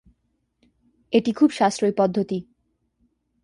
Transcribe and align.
এটি 1.13 1.31
খুব 1.31 1.49
সাশ্রয়ী 1.51 1.93
পদ্ধতি। 1.97 2.39